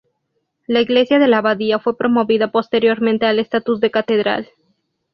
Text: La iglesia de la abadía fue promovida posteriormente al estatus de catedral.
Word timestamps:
La 0.65 0.81
iglesia 0.81 1.19
de 1.19 1.27
la 1.27 1.37
abadía 1.37 1.77
fue 1.77 1.95
promovida 1.95 2.51
posteriormente 2.51 3.27
al 3.27 3.37
estatus 3.37 3.79
de 3.81 3.91
catedral. 3.91 4.49